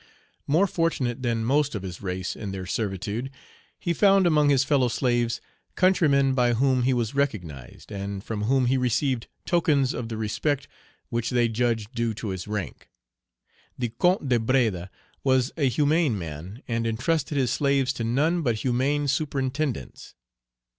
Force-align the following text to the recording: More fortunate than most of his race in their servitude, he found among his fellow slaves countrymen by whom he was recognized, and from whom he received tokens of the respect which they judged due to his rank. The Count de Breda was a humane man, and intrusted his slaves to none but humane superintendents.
More 0.47 0.65
fortunate 0.65 1.21
than 1.21 1.45
most 1.45 1.75
of 1.75 1.83
his 1.83 2.01
race 2.01 2.35
in 2.35 2.51
their 2.51 2.65
servitude, 2.65 3.29
he 3.77 3.93
found 3.93 4.25
among 4.25 4.49
his 4.49 4.63
fellow 4.63 4.87
slaves 4.87 5.39
countrymen 5.75 6.33
by 6.33 6.53
whom 6.53 6.81
he 6.81 6.91
was 6.91 7.13
recognized, 7.13 7.91
and 7.91 8.23
from 8.23 8.45
whom 8.45 8.65
he 8.65 8.77
received 8.79 9.27
tokens 9.45 9.93
of 9.93 10.09
the 10.09 10.17
respect 10.17 10.67
which 11.09 11.29
they 11.29 11.47
judged 11.47 11.93
due 11.93 12.15
to 12.15 12.29
his 12.29 12.47
rank. 12.47 12.89
The 13.77 13.89
Count 13.89 14.27
de 14.27 14.39
Breda 14.39 14.89
was 15.23 15.51
a 15.55 15.69
humane 15.69 16.17
man, 16.17 16.63
and 16.67 16.87
intrusted 16.87 17.37
his 17.37 17.51
slaves 17.51 17.93
to 17.93 18.03
none 18.03 18.41
but 18.41 18.55
humane 18.55 19.07
superintendents. 19.07 20.15